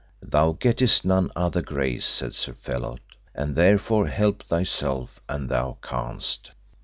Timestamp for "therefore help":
3.55-4.41